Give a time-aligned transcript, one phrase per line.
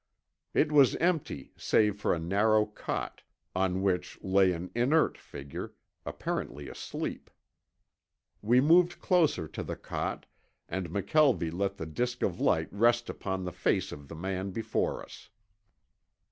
[0.55, 3.21] It was empty save for a narrow cot,
[3.55, 5.73] on which lay an inert figure,
[6.07, 7.29] apparently asleep.
[8.41, 10.25] We moved closer to the cot
[10.67, 15.03] and McKelvie let the disk of light rest upon the face of the man before
[15.03, 15.29] us.